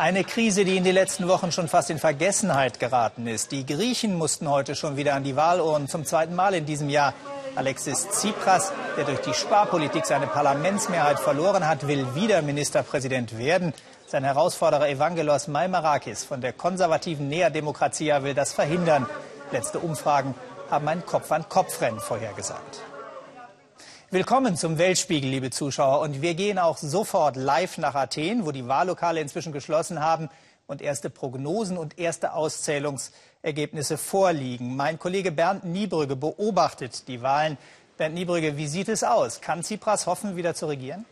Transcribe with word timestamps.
Eine 0.00 0.24
Krise, 0.24 0.64
die 0.64 0.78
in 0.78 0.84
den 0.84 0.94
letzten 0.94 1.28
Wochen 1.28 1.52
schon 1.52 1.68
fast 1.68 1.90
in 1.90 1.98
Vergessenheit 1.98 2.80
geraten 2.80 3.26
ist. 3.26 3.52
Die 3.52 3.66
Griechen 3.66 4.14
mussten 4.16 4.48
heute 4.48 4.74
schon 4.74 4.96
wieder 4.96 5.12
an 5.12 5.24
die 5.24 5.36
Wahlurnen 5.36 5.88
zum 5.88 6.06
zweiten 6.06 6.34
Mal 6.34 6.54
in 6.54 6.64
diesem 6.64 6.88
Jahr. 6.88 7.12
Alexis 7.54 8.08
Tsipras, 8.08 8.72
der 8.96 9.04
durch 9.04 9.20
die 9.20 9.34
Sparpolitik 9.34 10.06
seine 10.06 10.26
Parlamentsmehrheit 10.26 11.20
verloren 11.20 11.68
hat, 11.68 11.86
will 11.86 12.14
wieder 12.14 12.40
Ministerpräsident 12.40 13.36
werden. 13.36 13.74
Sein 14.06 14.24
Herausforderer 14.24 14.88
Evangelos 14.88 15.48
Maimarakis 15.48 16.24
von 16.24 16.40
der 16.40 16.54
konservativen 16.54 17.28
Nea 17.28 17.50
Demokratia 17.50 18.22
will 18.22 18.32
das 18.32 18.54
verhindern. 18.54 19.04
Letzte 19.52 19.80
Umfragen 19.80 20.34
haben 20.70 20.88
ein 20.88 21.04
Kopf-an-Kopf-Rennen 21.04 22.00
vorhergesagt. 22.00 22.80
Willkommen 24.12 24.56
zum 24.56 24.76
Weltspiegel, 24.76 25.30
liebe 25.30 25.50
Zuschauer. 25.50 26.00
Und 26.00 26.20
wir 26.20 26.34
gehen 26.34 26.58
auch 26.58 26.78
sofort 26.78 27.36
live 27.36 27.78
nach 27.78 27.94
Athen, 27.94 28.44
wo 28.44 28.50
die 28.50 28.66
Wahllokale 28.66 29.20
inzwischen 29.20 29.52
geschlossen 29.52 30.00
haben 30.00 30.28
und 30.66 30.82
erste 30.82 31.10
Prognosen 31.10 31.78
und 31.78 31.96
erste 31.96 32.32
Auszählungsergebnisse 32.32 33.96
vorliegen. 33.96 34.74
Mein 34.74 34.98
Kollege 34.98 35.30
Bernd 35.30 35.62
Niebrügge 35.62 36.16
beobachtet 36.16 37.06
die 37.06 37.22
Wahlen. 37.22 37.56
Bernd 37.98 38.16
Niebrügge, 38.16 38.56
wie 38.56 38.66
sieht 38.66 38.88
es 38.88 39.04
aus? 39.04 39.40
Kann 39.40 39.62
Tsipras 39.62 40.08
hoffen, 40.08 40.34
wieder 40.34 40.56
zu 40.56 40.66
regieren? 40.66 41.04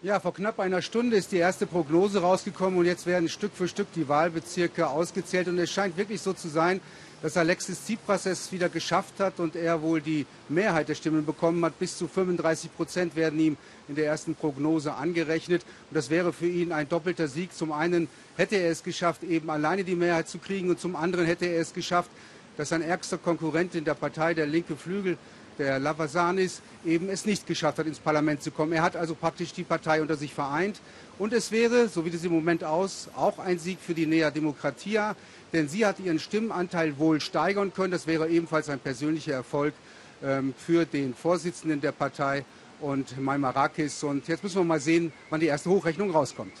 Ja, 0.00 0.20
vor 0.20 0.32
knapp 0.32 0.60
einer 0.60 0.80
Stunde 0.80 1.16
ist 1.16 1.32
die 1.32 1.38
erste 1.38 1.66
Prognose 1.66 2.20
rausgekommen 2.20 2.78
und 2.78 2.86
jetzt 2.86 3.04
werden 3.04 3.28
Stück 3.28 3.50
für 3.52 3.66
Stück 3.66 3.88
die 3.96 4.06
Wahlbezirke 4.06 4.86
ausgezählt. 4.86 5.48
Und 5.48 5.58
es 5.58 5.72
scheint 5.72 5.96
wirklich 5.96 6.20
so 6.20 6.32
zu 6.32 6.46
sein, 6.46 6.80
dass 7.20 7.36
Alexis 7.36 7.84
Tsipras 7.84 8.24
es 8.26 8.52
wieder 8.52 8.68
geschafft 8.68 9.18
hat 9.18 9.40
und 9.40 9.56
er 9.56 9.82
wohl 9.82 10.00
die 10.00 10.24
Mehrheit 10.48 10.88
der 10.88 10.94
Stimmen 10.94 11.26
bekommen 11.26 11.64
hat. 11.64 11.80
Bis 11.80 11.98
zu 11.98 12.06
35 12.06 12.76
Prozent 12.76 13.16
werden 13.16 13.40
ihm 13.40 13.56
in 13.88 13.96
der 13.96 14.06
ersten 14.06 14.36
Prognose 14.36 14.94
angerechnet. 14.94 15.62
Und 15.90 15.96
das 15.96 16.10
wäre 16.10 16.32
für 16.32 16.46
ihn 16.46 16.70
ein 16.70 16.88
doppelter 16.88 17.26
Sieg. 17.26 17.52
Zum 17.52 17.72
einen 17.72 18.06
hätte 18.36 18.54
er 18.54 18.70
es 18.70 18.84
geschafft, 18.84 19.24
eben 19.24 19.50
alleine 19.50 19.82
die 19.82 19.96
Mehrheit 19.96 20.28
zu 20.28 20.38
kriegen 20.38 20.70
und 20.70 20.78
zum 20.78 20.94
anderen 20.94 21.26
hätte 21.26 21.46
er 21.46 21.60
es 21.60 21.74
geschafft, 21.74 22.10
dass 22.56 22.68
sein 22.68 22.82
ärgster 22.82 23.18
Konkurrent 23.18 23.74
in 23.74 23.84
der 23.84 23.94
Partei, 23.94 24.32
der 24.34 24.46
linke 24.46 24.76
Flügel, 24.76 25.18
der 25.58 25.78
Lavasanis, 25.78 26.62
eben 26.84 27.08
es 27.08 27.26
nicht 27.26 27.46
geschafft 27.46 27.78
hat, 27.78 27.86
ins 27.86 27.98
Parlament 27.98 28.42
zu 28.42 28.50
kommen. 28.50 28.72
Er 28.72 28.82
hat 28.82 28.96
also 28.96 29.14
praktisch 29.14 29.52
die 29.52 29.64
Partei 29.64 30.00
unter 30.00 30.16
sich 30.16 30.32
vereint. 30.32 30.80
Und 31.18 31.32
es 31.32 31.50
wäre, 31.50 31.88
so 31.88 32.04
wie 32.04 32.10
es 32.10 32.24
im 32.24 32.32
Moment 32.32 32.62
aus, 32.62 33.08
auch 33.16 33.38
ein 33.38 33.58
Sieg 33.58 33.78
für 33.80 33.94
die 33.94 34.06
Nea 34.06 34.30
Demokratia 34.30 35.16
denn 35.52 35.68
sie 35.68 35.86
hat 35.86 35.98
ihren 35.98 36.18
Stimmenanteil 36.18 36.98
wohl 36.98 37.20
steigern 37.20 37.72
können. 37.72 37.90
Das 37.90 38.06
wäre 38.06 38.28
ebenfalls 38.28 38.68
ein 38.68 38.78
persönlicher 38.78 39.32
Erfolg 39.32 39.74
ähm, 40.22 40.54
für 40.56 40.84
den 40.84 41.14
Vorsitzenden 41.14 41.80
der 41.80 41.92
Partei 41.92 42.44
und 42.80 43.18
Maimarakis. 43.18 44.02
Und 44.02 44.28
jetzt 44.28 44.42
müssen 44.42 44.58
wir 44.58 44.64
mal 44.64 44.80
sehen, 44.80 45.12
wann 45.30 45.40
die 45.40 45.46
erste 45.46 45.70
Hochrechnung 45.70 46.10
rauskommt. 46.10 46.52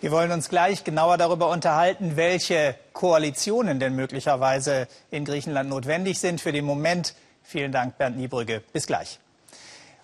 Wir 0.00 0.12
wollen 0.12 0.30
uns 0.30 0.48
gleich 0.48 0.84
genauer 0.84 1.18
darüber 1.18 1.50
unterhalten, 1.50 2.12
welche 2.14 2.76
Koalitionen 2.92 3.80
denn 3.80 3.96
möglicherweise 3.96 4.86
in 5.10 5.24
Griechenland 5.24 5.68
notwendig 5.68 6.20
sind. 6.20 6.40
Für 6.40 6.52
den 6.52 6.64
Moment 6.64 7.16
vielen 7.48 7.72
Dank, 7.72 7.98
Bernd 7.98 8.16
Niebrügge. 8.16 8.62
Bis 8.72 8.86
gleich. 8.86 9.18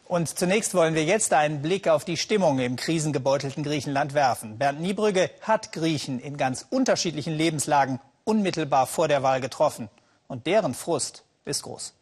Und 0.07 0.29
zunächst 0.29 0.75
wollen 0.75 0.95
wir 0.95 1.05
jetzt 1.05 1.33
einen 1.33 1.63
Blick 1.63 1.89
auf 1.89 2.05
die 2.05 2.17
Stimmung 2.17 2.59
im 2.59 2.77
krisengebeutelten 2.77 3.65
Griechenland 3.65 4.15
werfen. 4.15 4.59
Bernd 4.59 4.81
Niebrügge 4.81 5.31
hat 5.41 5.73
Griechen 5.73 6.21
in 6.21 6.37
ganz 6.37 6.67
unterschiedlichen 6.69 7.35
Lebenslagen 7.35 8.01
unmittelbar 8.25 8.87
vor 8.87 9.09
der 9.09 9.23
Wahl 9.23 9.41
getroffen. 9.41 9.89
Und 10.27 10.47
deren 10.47 10.75
Frust 10.75 11.25
ist 11.45 11.63
groß. 11.63 11.95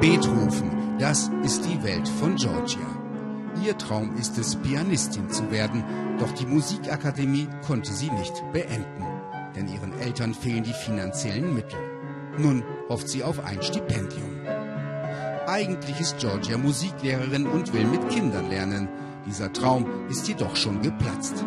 Beethoven, 0.00 0.96
das 0.98 1.30
ist 1.42 1.64
die 1.64 1.82
Welt 1.82 2.08
von 2.08 2.36
Georgia. 2.36 2.86
Ihr 3.64 3.76
Traum 3.76 4.16
ist 4.16 4.38
es, 4.38 4.54
Pianistin 4.56 5.30
zu 5.30 5.50
werden, 5.50 5.84
doch 6.20 6.30
die 6.32 6.46
Musikakademie 6.46 7.48
konnte 7.66 7.92
sie 7.92 8.10
nicht 8.10 8.34
beenden, 8.52 9.04
denn 9.56 9.68
ihren 9.68 9.98
Eltern 10.00 10.34
fehlen 10.34 10.62
die 10.62 10.72
finanziellen 10.72 11.54
Mittel. 11.54 11.97
Nun 12.38 12.62
hofft 12.88 13.08
sie 13.08 13.22
auf 13.22 13.44
ein 13.44 13.62
Stipendium. 13.62 14.40
Eigentlich 15.46 15.98
ist 16.00 16.18
Georgia 16.18 16.56
Musiklehrerin 16.58 17.46
und 17.46 17.72
will 17.72 17.84
mit 17.84 18.08
Kindern 18.10 18.48
lernen. 18.48 18.88
Dieser 19.26 19.52
Traum 19.52 19.86
ist 20.08 20.28
jedoch 20.28 20.54
schon 20.56 20.80
geplatzt. 20.82 21.44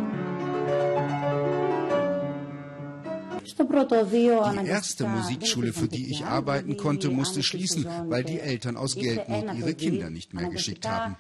Die 4.12 4.68
erste 4.68 5.08
Musikschule, 5.08 5.74
für 5.74 5.88
die 5.88 6.12
ich 6.12 6.26
arbeiten 6.26 6.78
konnte, 6.78 7.10
musste 7.10 7.42
schließen, 7.44 7.86
weil 8.08 8.24
die 8.24 8.40
Eltern 8.40 8.76
aus 8.76 8.96
Geldnot 8.96 9.56
ihre 9.56 9.74
Kinder 9.76 10.10
nicht 10.10 10.34
mehr 10.34 10.50
geschickt 10.50 10.88
haben. 10.88 11.16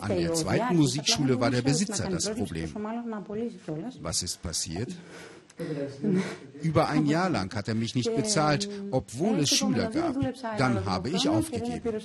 An 0.00 0.16
der 0.16 0.32
zweiten 0.34 0.76
Musikschule 0.76 1.40
war 1.40 1.50
der 1.50 1.62
Besitzer 1.62 2.08
das 2.08 2.30
Problem. 2.30 2.72
Was 4.00 4.22
ist 4.22 4.42
passiert? 4.42 4.88
Über 6.62 6.88
ein 6.88 7.06
Jahr 7.06 7.30
lang 7.30 7.54
hat 7.54 7.68
er 7.68 7.74
mich 7.74 7.94
nicht 7.94 8.14
bezahlt, 8.14 8.68
obwohl 8.90 9.38
es 9.40 9.50
Schüler 9.50 9.90
gab. 9.90 10.16
Dann 10.58 10.84
habe 10.84 11.10
ich 11.10 11.28
aufgegeben. 11.28 12.00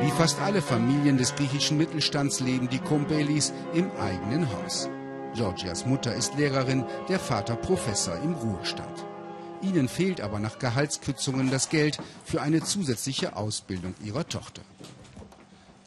Wie 0.00 0.10
fast 0.10 0.40
alle 0.40 0.60
Familien 0.60 1.16
des 1.16 1.34
griechischen 1.34 1.78
Mittelstands 1.78 2.40
leben 2.40 2.68
die 2.68 2.78
Kompelis 2.78 3.52
im 3.72 3.90
eigenen 3.92 4.50
Haus. 4.52 4.88
Georgias 5.34 5.86
Mutter 5.86 6.14
ist 6.14 6.36
Lehrerin, 6.36 6.84
der 7.08 7.18
Vater 7.18 7.56
Professor 7.56 8.16
im 8.22 8.34
Ruhestand. 8.34 9.04
Ihnen 9.62 9.88
fehlt 9.88 10.20
aber 10.20 10.38
nach 10.38 10.58
Gehaltskürzungen 10.58 11.50
das 11.50 11.70
Geld 11.70 11.98
für 12.24 12.42
eine 12.42 12.62
zusätzliche 12.62 13.36
Ausbildung 13.36 13.94
ihrer 14.04 14.28
Tochter. 14.28 14.62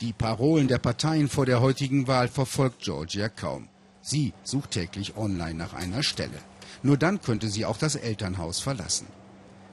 Die 0.01 0.13
Parolen 0.13 0.67
der 0.67 0.79
Parteien 0.79 1.27
vor 1.27 1.45
der 1.45 1.61
heutigen 1.61 2.07
Wahl 2.07 2.27
verfolgt 2.27 2.81
Georgia 2.81 3.29
kaum. 3.29 3.67
Sie 4.09 4.31
sucht 4.41 4.71
täglich 4.71 5.17
online 5.17 5.55
nach 5.55 5.73
einer 5.73 6.01
Stelle. 6.01 6.39
Nur 6.81 6.95
dann 6.95 7.21
könnte 7.21 7.49
sie 7.49 7.65
auch 7.65 7.75
das 7.75 7.95
Elternhaus 7.95 8.61
verlassen. 8.61 9.05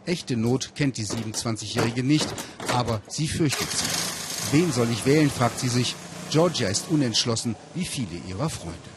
Echte 0.06 0.36
Not 0.36 0.72
kennt 0.74 0.96
die 0.96 1.06
27-Jährige 1.06 2.02
nicht, 2.02 2.26
aber 2.74 3.00
sie 3.06 3.28
fürchtet 3.28 3.70
sie. 3.70 4.56
Wen 4.56 4.72
soll 4.72 4.90
ich 4.90 5.06
wählen, 5.06 5.30
fragt 5.30 5.60
sie 5.60 5.68
sich. 5.68 5.94
Georgia 6.32 6.66
ist 6.68 6.86
unentschlossen, 6.90 7.54
wie 7.76 7.84
viele 7.84 8.16
ihrer 8.28 8.50
Freunde. 8.50 8.90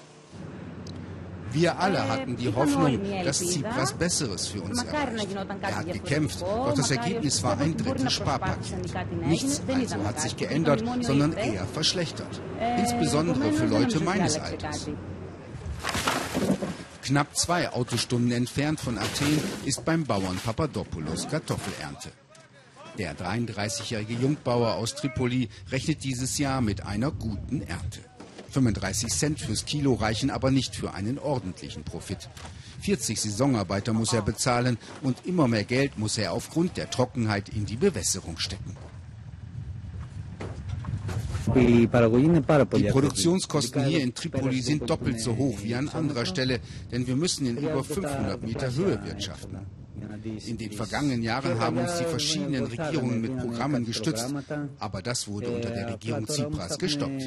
Wir 1.51 1.77
alle 1.77 2.09
hatten 2.09 2.35
die 2.35 2.51
Hoffnung, 2.51 2.99
dass 3.23 3.37
Tsipras 3.37 3.93
Besseres 3.93 4.47
für 4.47 4.61
uns 4.63 4.81
erreicht. 4.81 5.37
Er 5.61 5.75
hat 5.75 5.93
gekämpft, 5.93 6.41
doch 6.41 6.73
das 6.73 6.89
Ergebnis 6.89 7.43
war 7.43 7.59
ein 7.59 7.77
drittes 7.77 8.11
Sparpaket. 8.11 8.73
Nichts 9.27 9.61
also 9.67 10.03
hat 10.03 10.19
sich 10.19 10.35
geändert, 10.35 10.83
sondern 11.01 11.33
eher 11.33 11.65
verschlechtert. 11.67 12.41
Insbesondere 12.79 13.53
für 13.53 13.67
Leute 13.67 13.99
meines 13.99 14.39
Alters. 14.39 14.87
Knapp 17.03 17.37
zwei 17.37 17.69
Autostunden 17.71 18.31
entfernt 18.31 18.79
von 18.79 18.97
Athen 18.97 19.39
ist 19.65 19.85
beim 19.85 20.03
Bauern 20.03 20.37
Papadopoulos 20.43 21.27
Kartoffelernte. 21.29 22.11
Der 22.97 23.15
33-jährige 23.15 24.15
Jungbauer 24.15 24.73
aus 24.75 24.95
Tripoli 24.95 25.49
rechnet 25.71 26.03
dieses 26.03 26.37
Jahr 26.37 26.61
mit 26.61 26.85
einer 26.85 27.11
guten 27.11 27.61
Ernte. 27.61 27.99
35 28.49 29.09
Cent 29.09 29.39
fürs 29.39 29.65
Kilo 29.65 29.93
reichen 29.93 30.29
aber 30.29 30.51
nicht 30.51 30.75
für 30.75 30.93
einen 30.93 31.19
ordentlichen 31.19 31.83
Profit. 31.83 32.27
40 32.81 33.21
Saisonarbeiter 33.21 33.93
muss 33.93 34.13
er 34.13 34.21
bezahlen 34.21 34.77
und 35.01 35.25
immer 35.25 35.47
mehr 35.47 35.63
Geld 35.63 35.97
muss 35.97 36.17
er 36.17 36.33
aufgrund 36.33 36.75
der 36.75 36.89
Trockenheit 36.89 37.49
in 37.49 37.65
die 37.65 37.77
Bewässerung 37.77 38.37
stecken. 38.39 38.75
Die 41.57 41.87
Produktionskosten 42.91 43.85
hier 43.85 44.01
in 44.01 44.13
Tripoli 44.13 44.61
sind 44.61 44.89
doppelt 44.89 45.19
so 45.19 45.35
hoch 45.35 45.57
wie 45.63 45.75
an 45.75 45.89
anderer 45.89 46.25
Stelle, 46.25 46.59
denn 46.91 47.07
wir 47.07 47.15
müssen 47.15 47.47
in 47.47 47.57
über 47.57 47.83
500 47.83 48.43
Meter 48.43 48.73
Höhe 48.73 48.99
wirtschaften. 49.03 49.59
In 50.45 50.57
den 50.57 50.71
vergangenen 50.71 51.23
Jahren 51.23 51.59
haben 51.59 51.77
uns 51.77 51.97
die 51.97 52.05
verschiedenen 52.05 52.65
Regierungen 52.65 53.21
mit 53.21 53.37
Programmen 53.37 53.85
gestützt, 53.85 54.33
aber 54.79 55.01
das 55.01 55.27
wurde 55.27 55.49
unter 55.49 55.69
der 55.71 55.93
Regierung 55.93 56.25
Tsipras 56.27 56.77
gestoppt. 56.77 57.23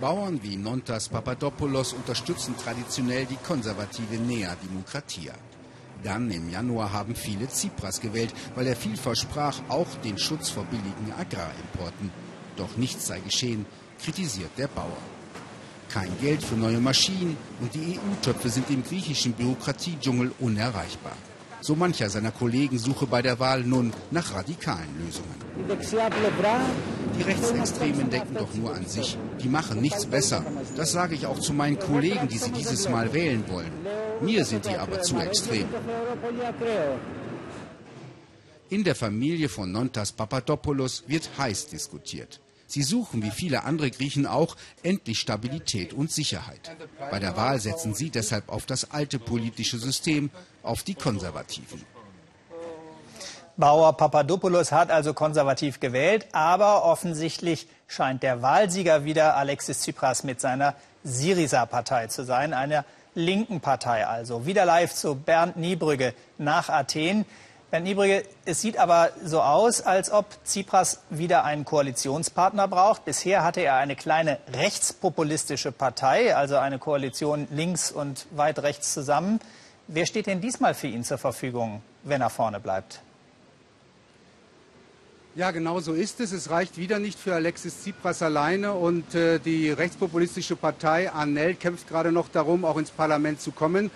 Bauern 0.00 0.40
wie 0.42 0.56
Nontas 0.56 1.08
Papadopoulos 1.08 1.94
unterstützen 1.94 2.54
traditionell 2.62 3.24
die 3.26 3.38
konservative 3.46 4.16
Nea 4.16 4.54
Demokratia. 4.62 5.32
Dann 6.06 6.30
im 6.30 6.48
Januar 6.48 6.92
haben 6.92 7.16
viele 7.16 7.48
Tsipras 7.48 8.00
gewählt, 8.00 8.32
weil 8.54 8.68
er 8.68 8.76
viel 8.76 8.96
versprach, 8.96 9.58
auch 9.68 9.88
den 10.04 10.16
Schutz 10.16 10.48
vor 10.48 10.64
billigen 10.66 11.12
Agrarimporten. 11.18 12.12
Doch 12.56 12.76
nichts 12.76 13.08
sei 13.08 13.18
geschehen, 13.18 13.66
kritisiert 14.00 14.52
der 14.56 14.68
Bauer. 14.68 15.02
Kein 15.88 16.16
Geld 16.20 16.44
für 16.44 16.54
neue 16.54 16.78
Maschinen 16.78 17.36
und 17.60 17.74
die 17.74 17.98
EU-Töpfe 17.98 18.50
sind 18.50 18.70
im 18.70 18.84
griechischen 18.84 19.32
Bürokratiedschungel 19.32 20.30
unerreichbar. 20.38 21.16
So 21.60 21.74
mancher 21.74 22.08
seiner 22.08 22.30
Kollegen 22.30 22.78
suche 22.78 23.08
bei 23.08 23.20
der 23.20 23.40
Wahl 23.40 23.64
nun 23.64 23.92
nach 24.12 24.32
radikalen 24.32 25.04
Lösungen. 25.04 25.34
Die 27.18 27.22
Rechtsextremen 27.22 28.10
denken 28.10 28.34
doch 28.34 28.54
nur 28.54 28.72
an 28.72 28.86
sich. 28.86 29.18
Die 29.42 29.48
machen 29.48 29.80
nichts 29.80 30.06
besser. 30.06 30.44
Das 30.76 30.92
sage 30.92 31.16
ich 31.16 31.26
auch 31.26 31.40
zu 31.40 31.52
meinen 31.52 31.80
Kollegen, 31.80 32.28
die 32.28 32.38
sie 32.38 32.52
dieses 32.52 32.88
Mal 32.88 33.12
wählen 33.12 33.42
wollen. 33.48 33.72
Mir 34.20 34.44
sind 34.44 34.64
die 34.64 34.76
aber 34.76 35.00
zu 35.02 35.18
extrem. 35.18 35.66
In 38.68 38.82
der 38.82 38.94
Familie 38.94 39.48
von 39.48 39.70
Nontas 39.70 40.12
Papadopoulos 40.12 41.04
wird 41.06 41.28
heiß 41.38 41.68
diskutiert. 41.68 42.40
Sie 42.66 42.82
suchen, 42.82 43.22
wie 43.22 43.30
viele 43.30 43.62
andere 43.62 43.90
Griechen 43.90 44.26
auch, 44.26 44.56
endlich 44.82 45.20
Stabilität 45.20 45.92
und 45.92 46.10
Sicherheit. 46.10 46.74
Bei 47.10 47.20
der 47.20 47.36
Wahl 47.36 47.60
setzen 47.60 47.94
sie 47.94 48.10
deshalb 48.10 48.48
auf 48.48 48.66
das 48.66 48.90
alte 48.90 49.20
politische 49.20 49.78
System, 49.78 50.30
auf 50.64 50.82
die 50.82 50.96
Konservativen. 50.96 51.84
Bauer 53.56 53.96
Papadopoulos 53.96 54.72
hat 54.72 54.90
also 54.90 55.14
konservativ 55.14 55.80
gewählt, 55.80 56.26
aber 56.32 56.84
offensichtlich 56.84 57.68
scheint 57.86 58.22
der 58.22 58.42
Wahlsieger 58.42 59.04
wieder 59.04 59.36
Alexis 59.36 59.80
Tsipras 59.80 60.24
mit 60.24 60.40
seiner 60.40 60.74
Syriza-Partei 61.04 62.08
zu 62.08 62.24
sein, 62.24 62.52
einer 62.52 62.84
linken 63.16 63.60
Partei 63.60 64.06
also. 64.06 64.46
Wieder 64.46 64.64
live 64.64 64.94
zu 64.94 65.16
Bernd 65.16 65.56
Niebrügge 65.56 66.14
nach 66.38 66.68
Athen. 66.68 67.24
Bernd 67.70 67.84
Niebrügge, 67.84 68.22
es 68.44 68.60
sieht 68.60 68.78
aber 68.78 69.10
so 69.24 69.42
aus, 69.42 69.80
als 69.80 70.12
ob 70.12 70.26
Tsipras 70.44 71.02
wieder 71.10 71.42
einen 71.42 71.64
Koalitionspartner 71.64 72.68
braucht. 72.68 73.04
Bisher 73.04 73.42
hatte 73.42 73.62
er 73.62 73.76
eine 73.76 73.96
kleine 73.96 74.38
rechtspopulistische 74.52 75.72
Partei, 75.72 76.36
also 76.36 76.58
eine 76.58 76.78
Koalition 76.78 77.48
links 77.50 77.90
und 77.90 78.26
weit 78.30 78.60
rechts 78.60 78.94
zusammen. 78.94 79.40
Wer 79.88 80.06
steht 80.06 80.26
denn 80.26 80.40
diesmal 80.40 80.74
für 80.74 80.88
ihn 80.88 81.02
zur 81.02 81.18
Verfügung, 81.18 81.82
wenn 82.04 82.20
er 82.20 82.30
vorne 82.30 82.60
bleibt? 82.60 83.00
Ja, 85.36 85.50
genau 85.50 85.80
so 85.80 85.92
ist 85.92 86.18
es. 86.20 86.32
Es 86.32 86.48
reicht 86.48 86.78
wieder 86.78 86.98
nicht 86.98 87.18
für 87.18 87.34
Alexis 87.34 87.82
Tsipras 87.82 88.22
alleine 88.22 88.72
und 88.72 89.14
äh, 89.14 89.38
die 89.38 89.68
rechtspopulistische 89.68 90.56
Partei 90.56 91.12
ANEL 91.12 91.56
kämpft 91.56 91.90
gerade 91.90 92.10
noch 92.10 92.30
darum, 92.30 92.64
auch 92.64 92.78
ins 92.78 92.90
Parlament 92.90 93.42
zu 93.42 93.52
kommen. 93.52 93.90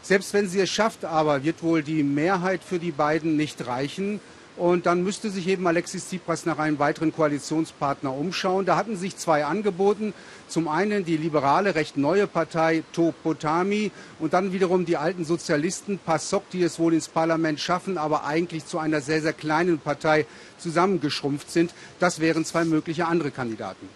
Selbst 0.00 0.32
wenn 0.32 0.48
sie 0.48 0.58
es 0.58 0.70
schafft, 0.70 1.04
aber 1.04 1.44
wird 1.44 1.62
wohl 1.62 1.82
die 1.82 2.02
Mehrheit 2.02 2.64
für 2.64 2.78
die 2.78 2.92
beiden 2.92 3.36
nicht 3.36 3.66
reichen. 3.66 4.20
Und 4.56 4.86
dann 4.86 5.02
müsste 5.02 5.28
sich 5.28 5.48
eben 5.48 5.66
Alexis 5.66 6.08
Tsipras 6.08 6.46
nach 6.46 6.58
einem 6.58 6.78
weiteren 6.78 7.14
Koalitionspartner 7.14 8.12
umschauen. 8.12 8.64
Da 8.64 8.76
hatten 8.76 8.96
sich 8.96 9.16
zwei 9.16 9.44
angeboten. 9.44 10.14
Zum 10.48 10.68
einen 10.68 11.04
die 11.04 11.18
liberale, 11.18 11.74
recht 11.74 11.98
neue 11.98 12.26
Partei 12.26 12.82
Topotami 12.92 13.90
und 14.18 14.32
dann 14.32 14.52
wiederum 14.52 14.86
die 14.86 14.96
alten 14.96 15.24
Sozialisten 15.24 15.98
PASOK, 15.98 16.48
die 16.50 16.62
es 16.62 16.78
wohl 16.78 16.94
ins 16.94 17.08
Parlament 17.08 17.60
schaffen, 17.60 17.98
aber 17.98 18.24
eigentlich 18.24 18.64
zu 18.64 18.78
einer 18.78 19.02
sehr, 19.02 19.20
sehr 19.20 19.34
kleinen 19.34 19.78
Partei 19.78 20.24
zusammengeschrumpft 20.56 21.50
sind. 21.50 21.74
Das 21.98 22.20
wären 22.20 22.44
zwei 22.44 22.64
mögliche 22.64 23.06
andere 23.06 23.32
Kandidaten. 23.32 23.88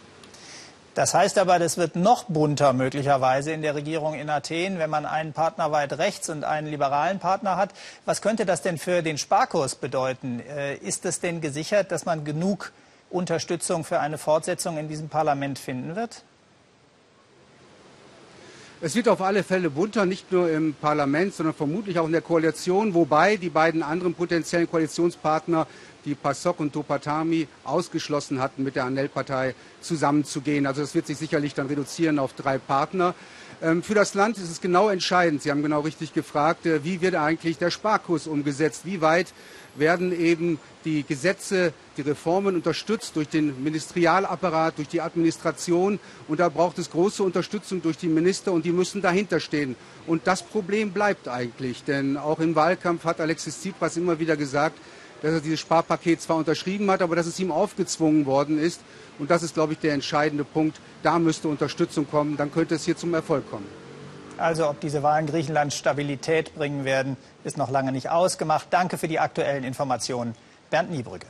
Das 0.95 1.15
heißt 1.15 1.39
aber, 1.39 1.59
das 1.59 1.77
wird 1.77 1.95
noch 1.95 2.25
bunter 2.25 2.73
möglicherweise 2.73 3.53
in 3.53 3.63
der 3.63 3.77
Regierung 3.77 4.15
in 4.15 4.29
Athen, 4.29 4.79
wenn 4.79 4.91
man 4.91 5.07
einen 5.07 5.33
Partner 5.33 5.71
weit 5.71 5.97
rechts 5.99 6.29
und 6.29 6.43
einen 6.43 6.67
liberalen 6.67 7.21
Partner 7.21 7.57
hat. 7.57 7.71
Was 8.07 8.23
könnte 8.23 8.45
das 8.45 8.63
denn 8.63 8.77
für 8.77 9.03
den 9.03 9.17
Sparkurs 9.17 9.77
bedeuten? 9.77 10.41
Äh, 10.41 10.77
ist 10.77 11.05
es 11.05 11.21
denn 11.21 11.41
gesichert, 11.41 11.93
dass 11.93 12.07
man 12.07 12.25
genug 12.25 12.73
Unterstützung 13.09 13.85
für 13.85 14.01
eine 14.01 14.19
Fortsetzung 14.19 14.79
in 14.79 14.89
diesem 14.89 15.09
Parlament 15.09 15.59
finden 15.59 15.95
wird? 15.95 16.23
Es 18.83 18.95
wird 18.95 19.09
auf 19.09 19.21
alle 19.21 19.45
Fälle 19.45 19.69
bunter, 19.69 20.07
nicht 20.07 20.33
nur 20.33 20.51
im 20.51 20.73
Parlament, 20.73 21.35
sondern 21.35 21.55
vermutlich 21.55 21.99
auch 21.99 22.07
in 22.07 22.13
der 22.13 22.23
Koalition, 22.23 22.95
wobei 22.95 23.37
die 23.37 23.51
beiden 23.51 23.83
anderen 23.83 24.15
potenziellen 24.15 24.71
Koalitionspartner, 24.71 25.67
die 26.05 26.15
PASOK 26.15 26.61
und 26.61 26.73
Topatami, 26.73 27.49
ausgeschlossen 27.65 28.41
hatten, 28.41 28.63
mit 28.63 28.77
der 28.77 28.85
Anel-Partei 28.85 29.55
zusammenzugehen. 29.81 30.67
Also 30.67 30.81
das 30.81 30.95
wird 30.95 31.07
sich 31.07 31.19
sicherlich 31.19 31.55
dann 31.55 31.67
reduzieren 31.67 32.19
auf 32.19 32.33
drei 32.33 32.59
Partner. 32.59 33.15
Ähm, 33.63 33.83
für 33.83 33.95
das 33.95 34.15
Land 34.15 34.39
ist 34.39 34.51
es 34.51 34.61
genau 34.61 34.89
entscheidend. 34.89 35.43
Sie 35.43 35.51
haben 35.51 35.63
genau 35.63 35.81
richtig 35.81 36.15
gefragt, 36.15 36.65
äh, 36.65 36.83
wie 36.83 37.01
wird 37.03 37.15
eigentlich 37.15 37.59
der 37.59 37.71
Sparkurs 37.71 38.27
umgesetzt? 38.27 38.83
Wie 38.85 39.01
weit 39.03 39.35
werden 39.77 40.19
eben 40.19 40.59
die 40.85 41.05
Gesetze, 41.05 41.73
die 41.97 42.03
Reformen 42.03 42.57
unterstützt 42.57 43.17
durch 43.17 43.29
den 43.29 43.63
Ministerialapparat, 43.63 44.79
durch 44.79 44.89
die 44.89 45.03
Administration. 45.03 46.01
Und 46.27 46.41
da 46.41 46.49
braucht 46.49 46.79
es 46.79 46.91
große 46.91 47.23
Unterstützung 47.23 47.83
durch 47.83 47.99
die 47.99 48.09
Minister 48.09 48.53
und 48.53 48.65
die 48.65 48.73
müssen 48.73 49.03
dahinter 49.03 49.41
stehen. 49.41 49.77
Und 50.07 50.27
das 50.27 50.43
Problem 50.43 50.93
bleibt 50.93 51.29
eigentlich, 51.29 51.85
denn 51.85 52.17
auch 52.17 52.41
im 52.41 52.55
Wahlkampf 52.55 53.05
hat 53.05 53.21
Alexis 53.21 53.61
Tsipras 53.61 53.97
immer 53.97 54.19
wieder 54.19 54.37
gesagt, 54.37 54.79
dass 55.23 55.33
er 55.33 55.41
dieses 55.41 55.61
Sparpaket 55.61 56.21
zwar 56.21 56.37
unterschrieben 56.37 56.91
hat, 56.91 57.03
aber 57.03 57.17
dass 57.17 57.27
es 57.27 57.39
ihm 57.39 57.53
aufgezwungen 57.53 58.27
worden 58.27 58.59
ist. 58.59 58.81
Und 59.19 59.31
das 59.31 59.43
ist, 59.43 59.55
glaube 59.55 59.75
ich, 59.75 59.79
der 59.79 59.95
entscheidende 59.95 60.45
Punkt. 60.45 60.81
Da 61.03 61.19
müsste 61.19 61.49
Unterstützung 61.49 62.09
kommen, 62.09 62.37
dann 62.37 62.53
könnte 62.53 62.75
es 62.75 62.85
hier 62.85 62.97
zum 62.97 63.13
Erfolg 63.15 63.51
kommen. 63.51 63.67
Also 64.39 64.69
ob 64.69 64.81
diese 64.81 65.03
Wahlen 65.03 65.27
Griechenland 65.27 65.75
Stabilität 65.75 66.55
bringen 66.55 66.85
werden, 66.85 67.17
ist 67.45 67.59
noch 67.59 67.71
lange 67.71 67.93
nicht 67.93 68.09
ausgemacht. 68.09 68.69
Danke 68.71 68.97
für 68.97 69.09
die 69.09 69.19
aktuellen 69.19 69.65
Informationen, 69.65 70.35
Bernd 70.71 70.91
Niebrügge. 70.91 71.27